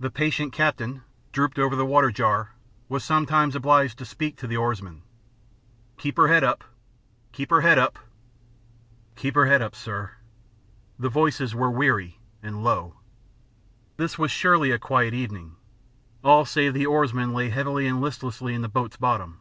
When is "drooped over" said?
1.30-1.76